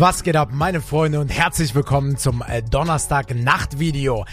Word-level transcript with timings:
Was 0.00 0.22
geht 0.22 0.36
ab, 0.36 0.50
meine 0.52 0.80
Freunde, 0.80 1.18
und 1.18 1.28
herzlich 1.28 1.74
willkommen 1.74 2.16
zum 2.16 2.40
äh, 2.46 2.62
Donnerstag-Nacht-Video. 2.62 4.26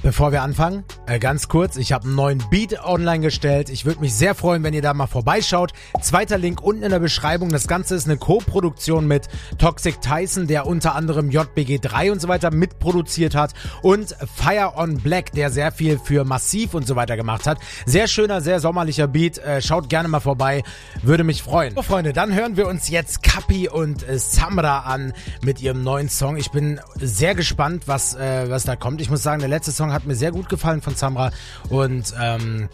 Bevor 0.00 0.30
wir 0.30 0.42
anfangen, 0.42 0.84
äh, 1.06 1.18
ganz 1.18 1.48
kurz, 1.48 1.76
ich 1.76 1.92
habe 1.92 2.04
einen 2.04 2.14
neuen 2.14 2.42
Beat 2.50 2.84
online 2.84 3.20
gestellt. 3.20 3.70
Ich 3.70 3.84
würde 3.84 4.00
mich 4.00 4.14
sehr 4.14 4.34
freuen, 4.34 4.62
wenn 4.62 4.72
ihr 4.72 4.82
da 4.82 4.94
mal 4.94 5.06
vorbeischaut. 5.06 5.72
Zweiter 6.00 6.38
Link 6.38 6.62
unten 6.62 6.84
in 6.84 6.90
der 6.90 7.00
Beschreibung. 7.00 7.48
Das 7.48 7.66
Ganze 7.66 7.96
ist 7.96 8.06
eine 8.06 8.16
Co-Produktion 8.16 9.08
mit 9.08 9.28
Toxic 9.58 10.00
Tyson, 10.00 10.46
der 10.46 10.66
unter 10.66 10.94
anderem 10.94 11.28
JBG3 11.28 12.12
und 12.12 12.20
so 12.20 12.28
weiter 12.28 12.52
mitproduziert 12.52 13.34
hat 13.34 13.52
und 13.82 14.16
Fire 14.34 14.74
on 14.76 14.98
Black, 14.98 15.32
der 15.32 15.50
sehr 15.50 15.72
viel 15.72 15.98
für 15.98 16.24
Massiv 16.24 16.74
und 16.74 16.86
so 16.86 16.94
weiter 16.94 17.16
gemacht 17.16 17.46
hat. 17.46 17.58
Sehr 17.84 18.06
schöner, 18.06 18.40
sehr 18.40 18.60
sommerlicher 18.60 19.08
Beat. 19.08 19.38
Äh, 19.38 19.60
schaut 19.60 19.88
gerne 19.88 20.08
mal 20.08 20.20
vorbei, 20.20 20.62
würde 21.02 21.24
mich 21.24 21.42
freuen. 21.42 21.74
So, 21.74 21.82
Freunde, 21.82 22.12
dann 22.12 22.32
hören 22.32 22.56
wir 22.56 22.68
uns 22.68 22.88
jetzt 22.88 23.22
Kapi 23.22 23.68
und 23.68 24.08
äh, 24.08 24.18
Samra 24.18 24.80
an 24.80 25.12
mit 25.42 25.60
ihrem 25.60 25.82
neuen 25.82 26.08
Song. 26.08 26.36
Ich 26.36 26.50
bin 26.52 26.80
sehr 26.96 27.34
gespannt, 27.34 27.88
was, 27.88 28.14
äh, 28.14 28.48
was 28.48 28.64
da 28.64 28.76
kommt. 28.76 29.00
Ich 29.00 29.10
muss 29.10 29.22
sagen, 29.22 29.40
der 29.40 29.48
letzte 29.48 29.72
Song 29.72 29.92
hat 29.92 30.06
mir 30.06 30.14
sehr 30.14 30.30
gut 30.30 30.48
gefallen 30.48 30.80
von 30.80 30.91
Samra 30.98 31.30
und 31.68 32.12
ähm, 32.20 32.68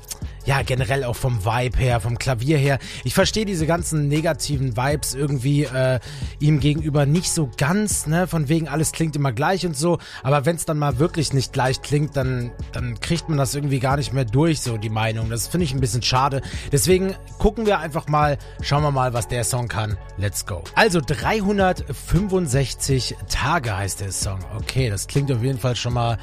ja, 0.49 0.63
generell 0.63 1.05
auch 1.05 1.15
vom 1.15 1.45
Vibe 1.45 1.79
her, 1.79 2.01
vom 2.01 2.19
Klavier 2.19 2.57
her. 2.57 2.79
Ich 3.05 3.13
verstehe 3.13 3.45
diese 3.45 3.67
ganzen 3.67 4.09
negativen 4.09 4.79
Vibes 4.79 5.15
irgendwie 5.15 5.65
äh, 5.65 6.01
ihm 6.41 6.59
gegenüber 6.59 7.05
nicht 7.05 7.31
so 7.31 7.51
ganz, 7.59 8.07
ne, 8.07 8.27
von 8.27 8.49
wegen 8.49 8.67
alles 8.67 8.93
klingt 8.93 9.15
immer 9.15 9.33
gleich 9.33 9.67
und 9.67 9.77
so, 9.77 9.99
aber 10.23 10.47
wenn 10.47 10.57
es 10.57 10.65
dann 10.65 10.79
mal 10.79 10.99
wirklich 10.99 11.35
nicht 11.35 11.53
gleich 11.53 11.83
klingt, 11.83 12.17
dann, 12.17 12.51
dann 12.73 12.99
kriegt 12.99 13.29
man 13.29 13.37
das 13.37 13.55
irgendwie 13.55 13.79
gar 13.79 13.99
nicht 13.99 14.15
mehr 14.15 14.25
durch, 14.25 14.63
so 14.63 14.79
die 14.79 14.89
Meinung. 14.89 15.29
Das 15.29 15.49
finde 15.49 15.67
ich 15.67 15.75
ein 15.75 15.81
bisschen 15.81 16.01
schade. 16.01 16.41
Deswegen 16.73 17.15
gucken 17.39 17.67
wir 17.67 17.81
einfach 17.81 18.09
mal, 18.09 18.39
schauen 18.63 18.83
wir 18.83 18.91
mal, 18.91 19.13
was 19.13 19.29
der 19.29 19.45
Song 19.45 19.69
kann. 19.69 19.99
Let's 20.17 20.47
go. 20.47 20.65
Also 20.75 21.03
365 21.05 23.17
Tage 23.29 23.77
heißt 23.77 24.01
der 24.01 24.13
Song. 24.13 24.39
Okay, 24.57 24.89
das 24.89 25.09
klingt 25.09 25.31
auf 25.31 25.43
jeden 25.43 25.59
Fall 25.59 25.77
schon 25.77 25.93
mal 25.93 26.17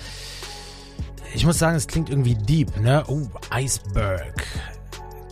ich 1.35 1.45
muss 1.45 1.59
sagen, 1.59 1.75
es 1.75 1.87
klingt 1.87 2.09
irgendwie 2.09 2.35
deep, 2.35 2.79
ne? 2.79 3.03
Oh, 3.07 3.21
Iceberg. 3.53 4.45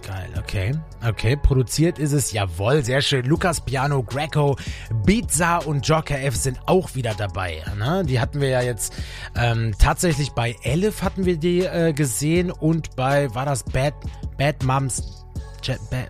Geil, 0.06 0.30
okay. 0.38 0.74
Okay, 1.08 1.38
produziert 1.38 1.98
ist 1.98 2.12
es, 2.12 2.34
jawohl, 2.34 2.84
sehr 2.84 3.02
schön. 3.02 3.26
Lukas 3.26 3.62
Piano, 3.62 4.04
Greco, 4.04 4.58
Beatza 5.06 5.60
und 5.60 5.88
Joker 5.88 6.22
F 6.22 6.36
sind 6.36 6.60
auch 6.66 6.94
wieder 6.96 7.14
dabei. 7.14 7.64
Ne? 7.78 8.04
Die 8.06 8.20
hatten 8.20 8.42
wir 8.42 8.50
ja 8.50 8.62
jetzt 8.62 8.94
ähm, 9.36 9.74
tatsächlich 9.80 10.32
bei 10.32 10.58
Elif 10.64 11.04
hatten 11.04 11.26
wir 11.26 11.38
die 11.38 11.62
äh, 11.62 11.94
gesehen 11.94 12.52
und 12.52 12.98
bei, 12.98 13.34
war 13.34 13.46
das 13.46 13.64
Bad, 13.64 13.94
Bad 14.38 14.64
Moms 14.64 15.23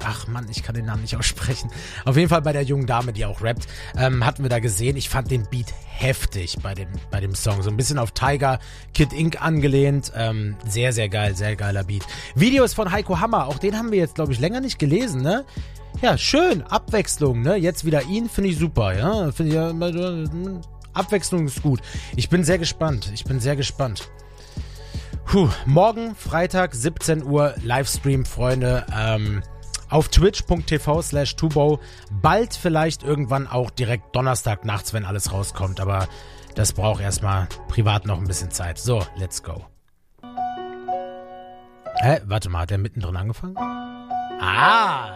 ach 0.04 0.28
Mann, 0.28 0.48
ich 0.50 0.64
kann 0.64 0.76
den 0.76 0.86
Namen 0.86 1.02
nicht 1.02 1.16
aussprechen. 1.16 1.70
Auf 2.06 2.18
jeden 2.18 2.30
Fall 2.30 2.42
bei 2.42 2.54
der 2.54 2.64
jungen 2.64 2.86
Dame, 2.86 3.14
die 3.14 3.26
auch 3.26 3.42
rappt, 3.42 3.68
ähm, 3.98 4.26
hatten 4.26 4.44
wir 4.44 4.50
da 4.50 4.60
gesehen. 4.60 4.98
Ich 4.98 5.10
fand 5.10 5.32
den 5.32 5.44
Beat 5.50 5.74
heftig 5.86 6.58
bei 6.62 6.74
dem, 6.74 6.90
bei 7.12 7.20
dem 7.20 7.36
Song. 7.36 7.62
So 7.62 7.70
ein 7.70 7.78
bisschen 7.78 8.00
auf 8.00 8.12
Tiger 8.12 8.60
Kid 8.94 9.14
Inc. 9.14 9.42
angelehnt. 9.42 10.12
Ähm, 10.16 10.56
sehr, 10.68 10.94
sehr 10.94 11.10
geil, 11.10 11.36
sehr 11.36 11.56
geiler 11.56 11.84
Beat. 11.84 12.04
Videos 12.36 12.74
von 12.74 12.92
Heiko 12.92 13.20
Hammer, 13.20 13.48
auch 13.48 13.58
den 13.58 13.78
haben 13.78 13.92
wir 13.92 14.00
jetzt, 14.00 14.16
glaube 14.16 14.34
ich, 14.34 14.40
länger 14.40 14.62
nicht 14.62 14.80
gelesen, 14.80 15.22
ne? 15.22 15.46
Ja, 16.02 16.18
schön, 16.18 16.64
Abwechslung, 16.64 17.42
ne? 17.42 17.56
Jetzt 17.56 17.86
wieder 17.86 18.04
ihn, 18.04 18.28
finde 18.30 18.50
ich 18.50 18.58
super, 18.58 18.98
ja? 18.98 19.32
Finde 19.32 19.52
ich 19.52 19.56
ja, 19.56 20.62
Abwechslung 20.94 21.48
ist 21.48 21.62
gut. 21.62 21.82
Ich 22.16 22.30
bin 22.30 22.44
sehr 22.44 22.60
gespannt. 22.60 23.12
Ich 23.14 23.24
bin 23.24 23.40
sehr 23.40 23.56
gespannt. 23.56 24.10
Puh, 25.26 25.50
morgen, 25.66 26.16
Freitag, 26.16 26.76
17 26.76 27.24
Uhr, 27.24 27.56
Livestream, 27.64 28.26
Freunde. 28.26 28.86
Ähm, 28.96 29.42
auf 29.90 30.10
twitch.tv 30.10 31.02
slash 31.02 31.36
tubo. 31.36 31.80
Bald 32.12 32.54
vielleicht 32.56 33.04
irgendwann 33.04 33.48
auch 33.48 33.70
direkt 33.70 34.16
Donnerstag 34.16 34.66
nachts, 34.66 34.94
wenn 34.94 35.06
alles 35.06 35.32
rauskommt. 35.32 35.80
Aber 35.80 36.08
das 36.56 36.74
braucht 36.74 37.02
erstmal 37.02 37.48
privat 37.68 38.06
noch 38.06 38.20
ein 38.20 38.28
bisschen 38.28 38.52
Zeit. 38.52 38.78
So, 38.78 39.06
let's 39.16 39.42
go. 39.42 39.66
Hä? 42.02 42.22
Warte 42.26 42.50
mal, 42.50 42.62
hat 42.62 42.70
der 42.72 42.78
mittendrin 42.78 43.16
angefangen? 43.16 43.56
Ah! 43.58 45.12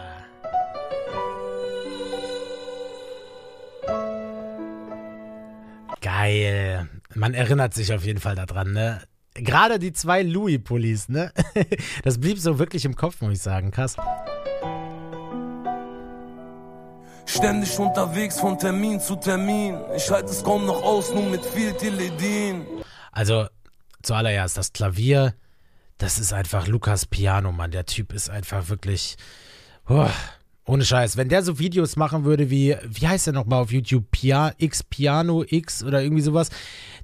Geil. 6.00 6.88
Man 7.14 7.34
erinnert 7.34 7.74
sich 7.74 7.92
auf 7.92 8.04
jeden 8.04 8.20
Fall 8.20 8.36
daran, 8.36 8.72
ne? 8.72 9.00
Gerade 9.40 9.78
die 9.78 9.92
zwei 9.92 10.22
Louis-Pullis, 10.22 11.08
ne? 11.08 11.32
Das 12.02 12.18
blieb 12.18 12.38
so 12.38 12.58
wirklich 12.58 12.84
im 12.84 12.96
Kopf, 12.96 13.20
muss 13.20 13.32
ich 13.34 13.42
sagen. 13.42 13.70
Krass. 13.70 13.96
Ständig 17.26 17.78
unterwegs 17.78 18.40
von 18.40 18.58
Termin 18.58 19.00
zu 19.00 19.16
Termin. 19.16 19.78
Ich 19.96 20.10
halte 20.10 20.30
es 20.30 20.42
kaum 20.42 20.64
noch 20.64 20.82
aus, 20.82 21.12
nur 21.12 21.24
mit 21.24 21.44
viel 21.44 21.72
Teledin. 21.74 22.66
Also, 23.12 23.46
zuallererst, 24.02 24.56
das 24.56 24.72
Klavier, 24.72 25.34
das 25.98 26.18
ist 26.18 26.32
einfach 26.32 26.66
Lukas 26.66 27.06
Piano, 27.06 27.52
Mann. 27.52 27.70
Der 27.70 27.86
Typ 27.86 28.12
ist 28.12 28.30
einfach 28.30 28.68
wirklich. 28.68 29.16
Oh, 29.88 30.08
ohne 30.68 30.84
Scheiß. 30.84 31.16
Wenn 31.16 31.28
der 31.28 31.42
so 31.42 31.58
Videos 31.58 31.96
machen 31.96 32.24
würde 32.24 32.50
wie, 32.50 32.76
wie 32.86 33.08
heißt 33.08 33.26
der 33.26 33.34
nochmal 33.34 33.62
auf 33.62 33.72
YouTube? 33.72 34.10
Pia, 34.10 34.52
X 34.58 34.82
Piano 34.82 35.44
X 35.48 35.82
oder 35.82 36.02
irgendwie 36.02 36.22
sowas. 36.22 36.50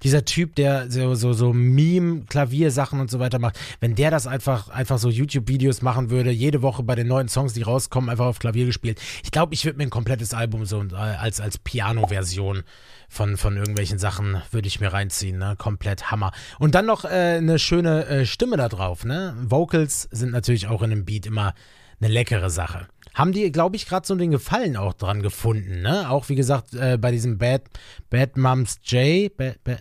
Dieser 0.02 0.24
Typ, 0.26 0.54
der 0.56 0.90
so, 0.90 1.14
so, 1.14 1.32
so 1.32 1.54
Meme, 1.54 2.24
Klaviersachen 2.28 3.00
und 3.00 3.10
so 3.10 3.20
weiter 3.20 3.38
macht. 3.38 3.58
Wenn 3.80 3.94
der 3.94 4.10
das 4.10 4.26
einfach, 4.26 4.68
einfach 4.68 4.98
so 4.98 5.08
YouTube-Videos 5.08 5.80
machen 5.80 6.10
würde, 6.10 6.30
jede 6.30 6.60
Woche 6.60 6.82
bei 6.82 6.94
den 6.94 7.06
neuen 7.06 7.28
Songs, 7.28 7.54
die 7.54 7.62
rauskommen, 7.62 8.10
einfach 8.10 8.26
auf 8.26 8.38
Klavier 8.38 8.66
gespielt. 8.66 9.00
Ich 9.22 9.30
glaube, 9.30 9.54
ich 9.54 9.64
würde 9.64 9.78
mir 9.78 9.84
ein 9.84 9.90
komplettes 9.90 10.34
Album 10.34 10.66
so 10.66 10.82
äh, 10.82 10.94
als, 10.94 11.40
als 11.40 11.56
Piano-Version 11.56 12.64
von, 13.08 13.38
von 13.38 13.56
irgendwelchen 13.56 13.98
Sachen 13.98 14.42
würde 14.50 14.68
ich 14.68 14.80
mir 14.80 14.92
reinziehen, 14.92 15.38
ne? 15.38 15.54
Komplett 15.56 16.10
Hammer. 16.10 16.32
Und 16.58 16.74
dann 16.74 16.84
noch 16.84 17.04
äh, 17.04 17.36
eine 17.38 17.58
schöne 17.58 18.06
äh, 18.06 18.26
Stimme 18.26 18.58
da 18.58 18.68
drauf, 18.68 19.04
ne? 19.06 19.34
Vocals 19.40 20.08
sind 20.10 20.32
natürlich 20.32 20.66
auch 20.66 20.82
in 20.82 20.92
einem 20.92 21.04
Beat 21.06 21.24
immer 21.24 21.54
eine 22.00 22.12
leckere 22.12 22.50
Sache 22.50 22.88
haben 23.14 23.32
die, 23.32 23.50
glaube 23.52 23.76
ich, 23.76 23.86
gerade 23.86 24.06
so 24.06 24.14
den 24.14 24.30
Gefallen 24.30 24.76
auch 24.76 24.94
dran 24.94 25.22
gefunden, 25.22 25.82
ne? 25.82 26.10
Auch 26.10 26.28
wie 26.28 26.34
gesagt, 26.34 26.74
äh, 26.74 26.98
bei 26.98 27.10
diesem 27.10 27.38
Bad, 27.38 27.62
Bad 28.10 28.36
Moms 28.36 28.78
J. 28.84 29.34
Bad, 29.36 29.62
Bad, 29.64 29.80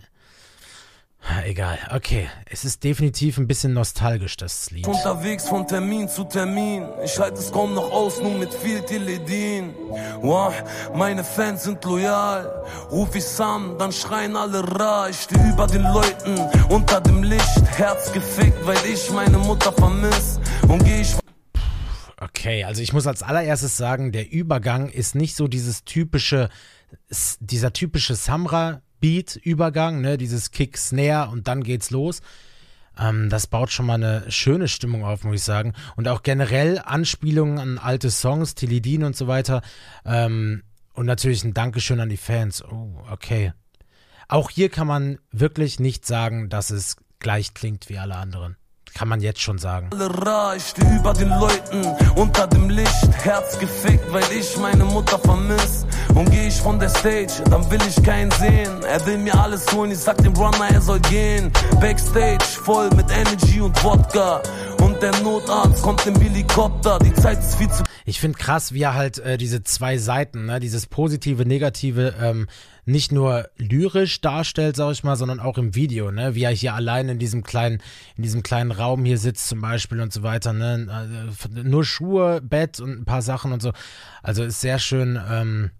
Egal, 1.46 1.78
okay. 1.94 2.28
Es 2.46 2.64
ist 2.64 2.84
definitiv 2.84 3.38
ein 3.38 3.46
bisschen 3.46 3.72
nostalgisch, 3.72 4.36
das 4.36 4.70
Lied. 4.70 4.86
Unterwegs 4.86 5.48
von 5.48 5.66
Termin 5.66 6.08
zu 6.08 6.24
Termin. 6.24 6.86
Ich 7.02 7.18
halte 7.18 7.38
es 7.38 7.50
kaum 7.50 7.74
noch 7.74 7.90
aus, 7.90 8.20
nur 8.20 8.32
mit 8.32 8.52
viel 8.52 8.82
Teledin. 8.82 9.74
Wow, 10.20 10.52
meine 10.94 11.24
Fans 11.24 11.64
sind 11.64 11.82
loyal. 11.84 12.64
Ruf 12.90 13.14
ich 13.14 13.24
Sam, 13.24 13.76
dann 13.78 13.90
schreien 13.90 14.36
alle 14.36 14.62
Ra. 14.78 15.08
Ich 15.08 15.22
steh 15.22 15.40
über 15.48 15.66
den 15.66 15.82
Leuten, 15.82 16.38
unter 16.68 17.00
dem 17.00 17.22
Licht. 17.22 17.62
Herz 17.76 18.12
gefickt, 18.12 18.66
weil 18.66 18.78
ich 18.86 19.10
meine 19.10 19.38
Mutter 19.38 19.72
vermiss. 19.72 20.38
Und 20.68 20.84
geh 20.84 21.00
ich 21.00 21.23
Okay, 22.44 22.62
also 22.64 22.82
ich 22.82 22.92
muss 22.92 23.06
als 23.06 23.22
allererstes 23.22 23.78
sagen, 23.78 24.12
der 24.12 24.30
Übergang 24.30 24.90
ist 24.90 25.14
nicht 25.14 25.34
so 25.34 25.48
dieses 25.48 25.84
typische, 25.84 26.50
dieser 27.40 27.72
typische 27.72 28.14
Samra-Beat-Übergang, 28.14 30.02
ne, 30.02 30.18
dieses 30.18 30.50
Kick, 30.50 30.76
Snare 30.76 31.30
und 31.30 31.48
dann 31.48 31.62
geht's 31.62 31.88
los. 31.88 32.20
Ähm, 32.98 33.30
das 33.30 33.46
baut 33.46 33.72
schon 33.72 33.86
mal 33.86 33.94
eine 33.94 34.30
schöne 34.30 34.68
Stimmung 34.68 35.06
auf, 35.06 35.24
muss 35.24 35.36
ich 35.36 35.42
sagen. 35.42 35.72
Und 35.96 36.06
auch 36.06 36.22
generell 36.22 36.82
Anspielungen 36.84 37.58
an 37.58 37.78
alte 37.78 38.10
Songs, 38.10 38.54
Tilidin 38.54 39.04
und 39.04 39.16
so 39.16 39.26
weiter. 39.26 39.62
Ähm, 40.04 40.64
und 40.92 41.06
natürlich 41.06 41.44
ein 41.44 41.54
Dankeschön 41.54 41.98
an 41.98 42.10
die 42.10 42.18
Fans. 42.18 42.62
Oh, 42.62 43.02
okay. 43.10 43.54
Auch 44.28 44.50
hier 44.50 44.68
kann 44.68 44.86
man 44.86 45.18
wirklich 45.32 45.80
nicht 45.80 46.04
sagen, 46.04 46.50
dass 46.50 46.68
es 46.68 46.98
gleich 47.20 47.54
klingt 47.54 47.88
wie 47.88 47.96
alle 47.96 48.16
anderen. 48.16 48.58
Kann 48.94 49.08
man 49.08 49.20
jetzt 49.20 49.40
schon 49.40 49.58
sagen. 49.58 49.90
Ich 50.56 50.68
steh 50.68 50.86
über 50.96 51.12
den 51.12 51.28
Leuten, 51.28 51.84
unter 52.14 52.46
dem 52.46 52.70
Licht, 52.70 53.08
Herz 53.24 53.58
gefickt, 53.58 54.12
weil 54.12 54.22
ich 54.30 54.56
meine 54.56 54.84
Mutter 54.84 55.18
vermiss. 55.18 55.84
Und 56.14 56.30
geh 56.30 56.46
ich 56.46 56.60
von 56.60 56.78
der 56.78 56.88
Stage, 56.88 57.42
dann 57.50 57.68
will 57.72 57.80
ich 57.88 58.00
keinen 58.04 58.30
sehen. 58.30 58.84
Er 58.84 59.04
will 59.04 59.18
mir 59.18 59.34
alles 59.34 59.66
holen, 59.72 59.90
ich 59.90 59.98
sag 59.98 60.18
dem 60.18 60.32
Runner, 60.34 60.68
er 60.70 60.80
soll 60.80 61.00
gehen. 61.00 61.50
Backstage, 61.80 62.44
voll 62.44 62.88
mit 62.90 63.06
Energy 63.10 63.60
und 63.60 63.82
Wodka. 63.82 64.40
Und 64.80 65.02
der 65.02 65.18
Notarzt 65.22 65.82
kommt 65.82 66.06
im 66.06 66.14
Helikopter, 66.20 67.00
die 67.00 67.12
Zeit 67.14 67.40
ist 67.40 67.56
viel 67.56 67.70
zu... 67.70 67.82
Ich 68.04 68.20
finde 68.20 68.38
krass, 68.38 68.72
wie 68.72 68.82
er 68.82 68.94
halt 68.94 69.18
äh, 69.18 69.38
diese 69.38 69.64
zwei 69.64 69.98
Seiten, 69.98 70.46
ne, 70.46 70.60
dieses 70.60 70.86
positive, 70.86 71.44
negative, 71.44 72.14
ähm, 72.20 72.46
nicht 72.86 73.12
nur 73.12 73.48
lyrisch 73.56 74.20
darstellt, 74.20 74.76
sag 74.76 74.92
ich 74.92 75.04
mal, 75.04 75.16
sondern 75.16 75.40
auch 75.40 75.58
im 75.58 75.74
Video, 75.74 76.10
ne? 76.10 76.34
Wie 76.34 76.42
er 76.42 76.50
hier 76.50 76.74
allein 76.74 77.08
in 77.08 77.18
diesem 77.18 77.42
kleinen, 77.42 77.80
in 78.16 78.22
diesem 78.22 78.42
kleinen 78.42 78.70
Raum 78.70 79.04
hier 79.04 79.18
sitzt 79.18 79.48
zum 79.48 79.60
Beispiel 79.60 80.00
und 80.00 80.12
so 80.12 80.22
weiter, 80.22 80.52
ne? 80.52 80.86
Also, 80.90 81.48
nur 81.62 81.84
Schuhe, 81.84 82.40
Bett 82.42 82.80
und 82.80 83.00
ein 83.00 83.04
paar 83.04 83.22
Sachen 83.22 83.52
und 83.52 83.62
so. 83.62 83.72
Also 84.22 84.44
ist 84.44 84.60
sehr 84.60 84.78
schön, 84.78 85.18
ähm, 85.30 85.70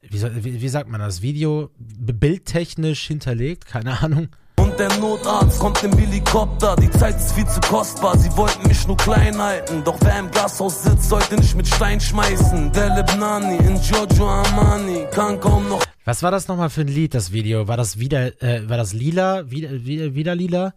wie, 0.00 0.22
wie, 0.44 0.60
wie 0.60 0.68
sagt 0.68 0.88
man 0.88 1.00
das? 1.00 1.22
Video 1.22 1.70
bildtechnisch 1.78 3.06
hinterlegt, 3.06 3.66
keine 3.66 4.02
Ahnung 4.02 4.28
und 4.72 4.78
der 4.78 4.98
Notarzt 4.98 5.58
kommt 5.58 5.82
im 5.82 5.92
Helikopter. 5.96 6.76
Die 6.76 6.90
Zeit 6.90 7.16
ist 7.16 7.32
viel 7.32 7.46
zu 7.46 7.60
kostbar, 7.60 8.16
sie 8.16 8.34
wollten 8.36 8.66
mich 8.68 8.86
nur 8.86 8.96
klein 8.96 9.40
halten. 9.40 9.82
Doch 9.84 9.96
wer 10.00 10.18
im 10.18 10.30
Glashaus 10.30 10.82
sitzt, 10.82 11.08
sollte 11.08 11.36
nicht 11.36 11.54
mit 11.56 11.66
Stein 11.66 12.00
schmeißen. 12.00 12.72
Der 12.72 12.94
Lebnani 12.94 13.56
in 13.56 13.80
Giorgio 13.80 14.28
Armani 14.28 15.06
kann 15.10 15.40
kaum 15.40 15.68
noch. 15.68 15.82
Was 16.04 16.22
war 16.22 16.30
das 16.30 16.48
nochmal 16.48 16.70
für 16.70 16.82
ein 16.82 16.88
Lied, 16.88 17.14
das 17.14 17.32
Video? 17.32 17.68
War 17.68 17.76
das 17.76 17.98
wieder, 17.98 18.42
äh, 18.42 18.68
war 18.68 18.76
das 18.76 18.92
lila? 18.92 19.50
Wieder, 19.50 19.70
wieder, 19.84 20.14
wieder 20.14 20.34
lila? 20.34 20.74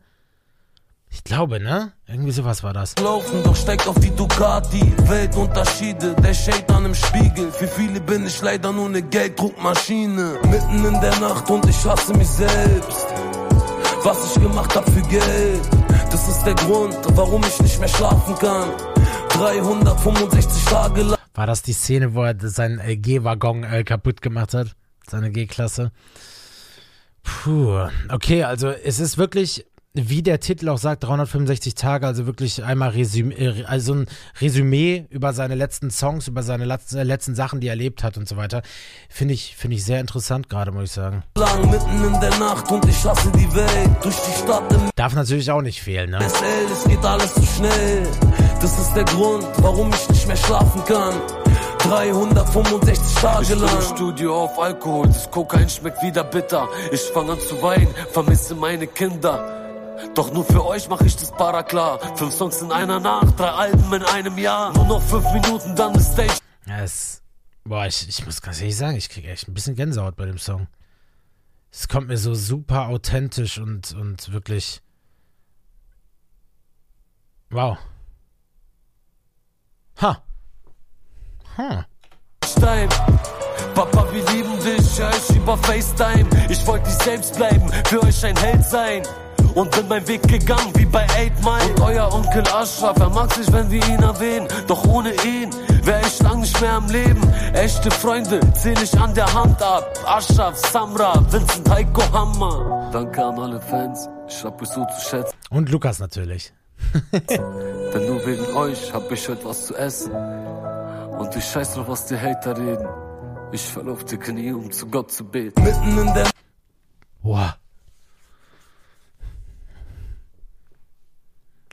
Ich 1.10 1.24
glaube, 1.24 1.62
ne? 1.62 1.94
Irgendwie 2.08 2.32
sowas 2.32 2.62
war 2.62 2.74
das. 2.74 2.96
Laufen, 3.02 3.42
doch 3.44 3.56
steigt 3.56 3.88
auf 3.88 3.98
die 4.00 4.14
Ducati. 4.14 4.94
Weltunterschiede, 5.08 6.14
der 6.16 6.34
Shade 6.34 6.74
an 6.74 6.86
im 6.86 6.96
Spiegel. 6.96 7.52
Für 7.52 7.68
viele 7.68 8.02
bin 8.02 8.28
ich 8.28 8.42
leider 8.42 8.74
nur 8.74 8.88
eine 8.88 9.02
Gelddruckmaschine. 9.02 10.40
Mitten 10.44 10.86
in 10.86 11.02
der 11.02 11.18
Nacht 11.20 11.50
und 11.50 11.66
ich 11.70 11.86
hasse 11.86 12.14
mich 12.14 12.28
selbst. 12.28 13.15
Was 14.06 14.36
ich 14.36 14.44
gemacht 14.44 14.76
hab 14.76 14.88
für 14.88 15.02
Geld. 15.10 15.62
Das 16.12 16.30
ist 16.30 16.44
der 16.44 16.54
Grund, 16.54 16.96
warum 17.16 17.42
ich 17.42 17.60
nicht 17.60 17.80
mehr 17.80 17.88
schlafen 17.88 18.36
kann. 18.36 18.70
365 19.30 20.66
Tage 20.66 21.02
lang. 21.02 21.20
War 21.34 21.48
das 21.48 21.64
die 21.64 21.74
Szene, 21.74 22.14
wo 22.14 22.22
er 22.22 22.36
seinen 22.40 22.78
äh, 22.78 22.98
G-Waggon 22.98 23.64
äh, 23.64 23.84
kaputt 23.84 24.22
gemacht 24.22 24.54
hat? 24.54 24.76
Seine 25.10 25.32
G-Klasse? 25.32 25.92
Puh. 27.24 27.88
Okay, 28.10 28.44
also 28.44 28.70
es 28.70 29.00
ist 29.00 29.18
wirklich 29.18 29.66
wie 29.96 30.22
der 30.22 30.40
Titel 30.40 30.70
auch 30.70 30.78
sagt, 30.78 31.04
365 31.04 31.74
Tage, 31.74 32.06
also 32.06 32.26
wirklich 32.26 32.64
einmal 32.64 32.90
Resümee, 32.90 33.34
äh, 33.36 33.64
also 33.66 33.94
ein 33.94 34.06
Resümee 34.42 35.06
über 35.10 35.34
seine 35.34 35.56
letzten 35.56 35.90
Songs, 35.90 36.28
über 36.28 36.44
seine 36.44 36.66
äh, 36.66 37.04
letzten 37.04 37.34
Sachen, 37.34 37.62
die 37.62 37.68
er 37.68 37.72
erlebt 37.72 38.04
hat 38.04 38.18
und 38.18 38.28
so 38.28 38.38
weiter. 38.38 38.62
Finde 39.10 39.34
ich, 39.34 39.56
finde 39.56 39.78
ich 39.78 39.86
sehr 39.86 40.02
interessant 40.02 40.50
gerade, 40.50 40.72
muss 40.72 40.84
ich 40.84 40.92
sagen. 40.92 41.24
Lang 41.38 41.70
mitten 41.72 42.04
in 42.04 42.20
der 42.20 42.38
Nacht 42.38 42.70
und 42.72 42.86
ich 42.88 43.04
hasse 43.06 43.32
die 43.32 43.56
Welt 43.56 43.90
durch 44.04 44.16
die 44.16 44.44
Stadt. 44.44 44.64
Darf 44.96 45.16
natürlich 45.16 45.50
auch 45.50 45.62
nicht 45.62 45.82
fehlen, 45.82 46.12
ne? 46.12 46.20
Es 46.22 46.84
geht 46.84 47.04
alles 47.04 47.34
zu 47.34 47.44
schnell. 47.44 48.08
Das 48.62 48.78
ist 48.78 48.94
der 48.94 49.06
Grund, 49.06 49.46
warum 49.58 49.92
ich 49.92 50.10
nicht 50.10 50.28
mehr 50.28 50.38
schlafen 50.38 50.84
kann. 50.86 51.14
365 51.80 53.22
Tage 53.22 53.54
lang. 53.56 53.64
Ich 53.64 53.70
bin 53.70 53.76
im 53.76 53.96
Studio 53.96 54.44
auf 54.44 54.60
Alkohol, 54.60 55.08
das 55.08 55.30
Kokain 55.30 55.70
schmeckt 55.70 56.02
wieder 56.02 56.24
bitter. 56.24 56.68
Ich 56.92 57.02
fange 57.02 57.34
an 57.34 57.40
zu 57.40 57.62
weinen, 57.62 57.94
vermisse 58.12 58.56
meine 58.56 58.88
Kinder. 58.88 59.65
Doch 60.14 60.32
nur 60.32 60.46
für 60.46 60.66
euch 60.66 60.90
mach 60.90 61.02
ich 61.02 61.16
das 61.16 61.32
Para 61.32 61.64
klar. 61.64 62.00
Fünf 62.16 62.34
Songs 62.34 62.62
in 62.62 62.72
einer 62.72 63.00
Nacht, 63.00 63.40
drei 63.40 63.50
Alben 63.50 63.94
in 63.94 64.04
einem 64.04 64.38
Jahr. 64.38 64.74
Nur 64.74 64.86
noch 64.86 65.02
fünf 65.02 65.26
Minuten, 65.34 65.76
dann 65.76 65.96
ist 65.96 66.14
Stage. 66.14 66.40
Es, 66.68 67.22
boah, 67.64 67.86
ich, 67.86 68.08
ich 68.08 68.26
muss 68.26 68.42
ganz 68.42 68.60
ehrlich 68.60 68.78
sagen, 68.78 68.98
ich 68.98 69.10
kriege 69.10 69.30
echt 69.30 69.48
ein 69.48 69.54
bisschen 69.54 69.76
Gänsehaut 69.76 70.16
bei 70.16 70.26
dem 70.26 70.38
Song. 70.38 70.68
Es 71.72 71.88
kommt 71.88 72.08
mir 72.08 72.18
so 72.18 72.34
super 72.34 72.88
authentisch 72.88 73.58
und, 73.58 73.94
und 73.94 74.32
wirklich. 74.32 74.82
Wow. 77.50 77.78
Ha. 80.02 80.24
Ha. 81.58 81.86
Stein. 82.46 82.90
Papa, 83.74 84.12
wir 84.12 84.26
lieben 84.32 84.58
dich, 84.64 84.98
ja, 84.98 85.10
ich 85.10 85.36
über 85.36 85.58
FaceTime. 85.58 86.30
Ich 86.50 86.66
wollte 86.66 86.88
nicht 86.88 87.02
selbst 87.02 87.36
bleiben, 87.36 87.70
für 87.86 88.02
euch 88.04 88.26
ein 88.26 88.38
Held 88.38 88.64
sein 88.66 89.04
und 89.56 89.72
bin 89.72 89.88
meinen 89.88 90.08
Weg 90.08 90.22
gegangen 90.28 90.72
wie 90.76 90.86
bei 90.86 91.06
8 91.06 91.44
Mile. 91.44 91.70
Und 91.72 91.82
euer 91.82 92.14
Onkel 92.14 92.44
Ashraf, 92.54 92.98
er 93.00 93.10
mag 93.10 93.34
sich, 93.34 93.52
wenn 93.52 93.72
wir 93.72 93.84
ihn 93.88 94.04
erwähnen. 94.04 94.48
Doch 94.68 94.86
ohne 94.86 95.12
ihn 95.24 95.50
wär 95.84 96.02
ich 96.02 96.22
lang 96.22 96.42
nicht 96.42 96.60
mehr 96.62 96.74
am 96.74 96.88
Leben. 96.90 97.22
Echte 97.54 97.90
Freunde 97.90 98.40
zähl 98.54 98.78
ich 98.82 98.98
an 99.00 99.14
der 99.14 99.34
Hand 99.34 99.62
ab. 99.64 99.98
Ashraf, 100.06 100.58
Samra, 100.58 101.14
Vincent, 101.32 101.70
Heiko, 101.70 102.02
Hammer. 102.12 102.90
Danke 102.92 103.26
an 103.26 103.40
alle 103.40 103.62
Fans, 103.62 104.10
ich 104.28 104.44
hab 104.44 104.62
euch 104.62 104.70
so 104.70 104.86
zu 104.86 105.10
schätzen. 105.10 105.34
Und 105.50 105.70
Lukas 105.70 106.00
natürlich. 106.00 106.54
Denn 107.30 108.06
nur 108.06 108.26
wegen 108.26 108.46
euch 108.56 108.94
hab 108.94 109.10
ich 109.12 109.28
heute 109.30 109.46
was 109.46 109.68
zu 109.68 109.76
essen. 109.76 110.12
Und 110.12 111.36
ich 111.36 111.46
scheiß 111.46 111.76
drauf, 111.76 111.88
was 111.88 112.06
die 112.08 112.20
Hater 112.20 112.58
reden. 112.58 112.88
Ich 113.54 113.62
fall 113.62 113.88
auf 113.88 114.04
die 114.04 114.18
Knie, 114.18 114.52
um 114.52 114.70
zu 114.72 114.88
Gott 114.88 115.12
zu 115.12 115.24
beten. 115.24 115.64
Mitten 115.64 115.98
in 115.98 116.14
der 116.14 116.30
Boah. 117.24 117.56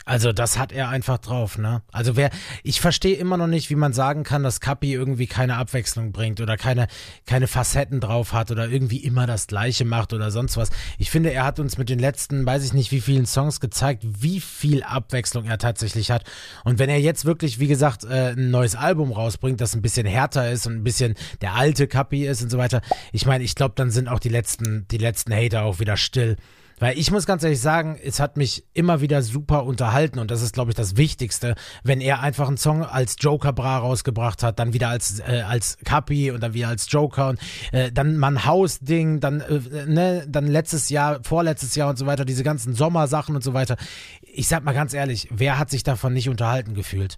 Also 0.04 0.32
das 0.32 0.58
hat 0.58 0.72
er 0.72 0.88
einfach 0.88 1.18
drauf, 1.18 1.58
ne? 1.58 1.82
Also 1.92 2.16
wer, 2.16 2.30
ich 2.64 2.80
verstehe 2.80 3.16
immer 3.16 3.36
noch 3.36 3.46
nicht, 3.46 3.70
wie 3.70 3.76
man 3.76 3.92
sagen 3.92 4.24
kann, 4.24 4.42
dass 4.42 4.60
Kapi 4.60 4.92
irgendwie 4.92 5.26
keine 5.26 5.56
Abwechslung 5.56 6.10
bringt 6.10 6.40
oder 6.40 6.56
keine, 6.56 6.88
keine 7.24 7.46
Facetten 7.46 8.00
drauf 8.00 8.32
hat 8.32 8.50
oder 8.50 8.68
irgendwie 8.68 8.98
immer 8.98 9.26
das 9.26 9.46
Gleiche 9.46 9.84
macht 9.84 10.12
oder 10.12 10.30
sonst 10.30 10.56
was. 10.56 10.70
Ich 10.98 11.10
finde, 11.10 11.32
er 11.32 11.44
hat 11.44 11.60
uns 11.60 11.78
mit 11.78 11.88
den 11.88 12.00
letzten, 12.00 12.44
weiß 12.44 12.64
ich 12.64 12.72
nicht, 12.72 12.90
wie 12.90 13.00
vielen 13.00 13.26
Songs 13.26 13.60
gezeigt, 13.60 14.02
wie 14.04 14.40
viel 14.40 14.82
Abwechslung 14.82 15.44
er 15.44 15.58
tatsächlich 15.58 16.10
hat. 16.10 16.24
Und 16.64 16.80
wenn 16.80 16.90
er 16.90 16.98
jetzt 16.98 17.24
wirklich, 17.24 17.60
wie 17.60 17.68
gesagt, 17.68 18.04
äh, 18.04 18.32
ein 18.32 18.50
neues 18.50 18.74
Album 18.74 19.12
rausbringt, 19.12 19.60
das 19.60 19.74
ein 19.74 19.82
bisschen 19.82 20.06
härter 20.06 20.50
ist 20.50 20.66
und 20.66 20.74
ein 20.74 20.84
bisschen 20.84 21.14
der 21.42 21.54
alte 21.54 21.86
Kapi 21.86 22.26
ist 22.26 22.42
und 22.42 22.50
so 22.50 22.58
weiter, 22.58 22.82
ich 23.12 23.26
meine, 23.26 23.44
ich 23.44 23.54
glaube, 23.54 23.74
dann 23.76 23.90
sind 23.90 24.08
auch 24.08 24.18
die 24.18 24.30
letzten, 24.30 24.86
die 24.90 24.98
letzten 24.98 25.32
Hater 25.32 25.62
auch 25.62 25.78
wieder 25.78 25.96
still. 25.96 26.36
Weil 26.82 26.98
ich 26.98 27.12
muss 27.12 27.26
ganz 27.26 27.44
ehrlich 27.44 27.60
sagen, 27.60 27.96
es 28.02 28.18
hat 28.18 28.36
mich 28.36 28.64
immer 28.74 29.00
wieder 29.00 29.22
super 29.22 29.66
unterhalten 29.66 30.18
und 30.18 30.32
das 30.32 30.42
ist, 30.42 30.52
glaube 30.52 30.72
ich, 30.72 30.74
das 30.74 30.96
Wichtigste, 30.96 31.54
wenn 31.84 32.00
er 32.00 32.18
einfach 32.22 32.48
einen 32.48 32.56
Song 32.56 32.84
als 32.84 33.14
Joker 33.20 33.52
Bra 33.52 33.78
rausgebracht 33.78 34.42
hat, 34.42 34.58
dann 34.58 34.72
wieder 34.72 34.88
als, 34.88 35.20
äh, 35.20 35.44
als 35.46 35.78
Kapi 35.84 36.32
und 36.32 36.42
dann 36.42 36.54
wieder 36.54 36.66
als 36.66 36.90
Joker 36.90 37.28
und 37.28 37.38
äh, 37.70 37.92
dann 37.92 38.16
man 38.16 38.46
Haus-Ding, 38.46 39.20
dann, 39.20 39.42
äh, 39.42 39.60
ne, 39.86 40.26
dann 40.28 40.48
letztes 40.48 40.88
Jahr, 40.88 41.20
vorletztes 41.22 41.76
Jahr 41.76 41.88
und 41.88 42.00
so 42.00 42.06
weiter, 42.06 42.24
diese 42.24 42.42
ganzen 42.42 42.74
Sommersachen 42.74 43.36
und 43.36 43.44
so 43.44 43.54
weiter. 43.54 43.76
Ich 44.20 44.48
sag 44.48 44.64
mal 44.64 44.74
ganz 44.74 44.92
ehrlich, 44.92 45.28
wer 45.30 45.60
hat 45.60 45.70
sich 45.70 45.84
davon 45.84 46.12
nicht 46.12 46.28
unterhalten 46.28 46.74
gefühlt? 46.74 47.16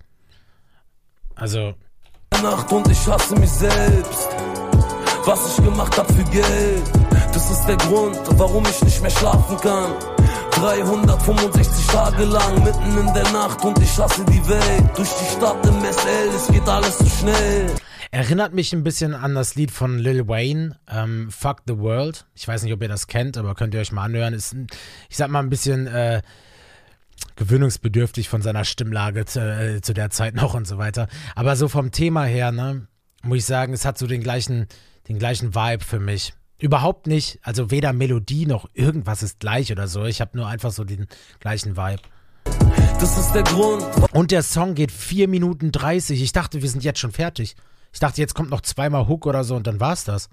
Also. 1.37 1.72
Nacht 2.43 2.70
und 2.70 2.87
ich 2.90 3.06
hasse 3.06 3.34
mich 3.37 3.49
selbst. 3.49 4.28
Was 5.25 5.56
ich 5.56 5.64
gemacht 5.64 5.96
hab 5.96 6.12
für 6.12 6.25
Geld 6.25 7.04
das 7.35 7.51
ist 7.51 7.67
der 7.67 7.77
Grund, 7.77 8.17
warum 8.39 8.65
ich 8.65 8.81
nicht 8.83 9.03
mehr 9.03 9.11
schlafen 9.11 9.57
kann. 9.59 9.93
365 10.53 11.87
Tage 11.89 12.25
lang, 12.25 12.63
mitten 12.63 12.99
in 12.99 13.13
der 13.13 13.31
Nacht 13.33 13.65
und 13.65 13.77
ich 13.81 13.99
hasse 13.99 14.25
die 14.27 14.49
Welt. 14.49 14.97
Durch 14.97 15.09
die 15.09 15.37
Stadt 15.37 15.67
im 15.67 15.81
SL, 15.81 16.29
es 16.35 16.47
geht 16.47 16.69
alles 16.69 16.97
zu 16.97 17.07
schnell. 17.07 17.71
Erinnert 18.13 18.55
mich 18.55 18.73
ein 18.73 18.85
bisschen 18.85 19.15
an 19.15 19.35
das 19.35 19.57
Lied 19.57 19.73
von 19.73 19.99
Lil 19.99 20.29
Wayne, 20.29 20.79
ähm, 20.89 21.29
Fuck 21.33 21.63
the 21.67 21.77
World. 21.79 22.25
Ich 22.37 22.47
weiß 22.47 22.63
nicht, 22.63 22.73
ob 22.73 22.81
ihr 22.81 22.89
das 22.89 23.09
kennt, 23.09 23.37
aber 23.37 23.57
könnt 23.57 23.75
ihr 23.75 23.81
euch 23.81 23.91
mal 23.91 24.05
anhören. 24.05 24.33
Ist, 24.33 24.55
ich 25.09 25.17
sag 25.17 25.29
mal, 25.29 25.41
ein 25.41 25.51
bisschen 25.51 25.89
äh, 25.89 26.23
gewöhnungsbedürftig 27.35 28.29
von 28.29 28.43
seiner 28.43 28.65
Stimmlage 28.65 29.25
zu, 29.25 29.41
äh, 29.41 29.81
zu 29.81 29.93
der 29.93 30.11
Zeit 30.11 30.37
noch 30.37 30.55
und 30.55 30.69
so 30.69 30.79
weiter. 30.79 31.09
Aber 31.35 31.57
so 31.57 31.67
vom 31.67 31.91
Thema 31.91 32.23
her, 32.23 32.53
ne, 32.53 32.87
muss 33.23 33.38
ich 33.38 33.45
sagen, 33.47 33.73
es 33.73 33.85
hat 33.85 33.99
so 33.99 34.07
den 34.07 34.23
gleichen, 34.23 34.69
den 35.09 35.19
gleichen 35.19 35.57
Vibe 35.57 35.83
für 35.85 35.99
mich. 35.99 36.33
Überhaupt 36.58 37.06
nicht. 37.06 37.38
Also 37.42 37.70
weder 37.70 37.92
Melodie 37.92 38.46
noch 38.46 38.68
irgendwas 38.75 39.23
ist 39.23 39.40
gleich 39.40 39.73
oder 39.73 39.88
so. 39.88 40.04
Ich 40.04 40.20
habe 40.20 40.37
nur 40.37 40.46
einfach 40.46 40.70
so 40.70 40.84
den 40.84 41.06
gleichen 41.40 41.76
Vibe. 41.76 42.02
Das 43.00 43.18
ist 43.18 43.32
der 43.32 43.42
Grund. 43.42 43.84
Und 44.12 44.30
der 44.30 44.42
Song 44.42 44.75
geht 44.75 44.92
4 44.92 45.28
Minuten 45.28 45.73
30. 45.73 46.23
Ich 46.23 46.32
dachte, 46.32 46.62
wir 46.62 46.68
sind 46.70 46.84
jetzt 46.84 47.00
schon 47.00 47.12
fertig. 47.12 47.56
Ich 47.92 48.00
dachte, 48.00 48.20
jetzt 48.20 48.34
kommt 48.34 48.50
noch 48.50 48.61
zweimal 48.61 49.08
Hook 49.08 49.26
oder 49.26 49.44
so 49.44 49.56
und 49.56 49.66
dann 49.66 49.80
war's 49.80 50.04
das. 50.04 50.28